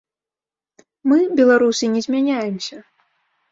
[1.11, 2.83] Мы, беларусы, не змяняемся.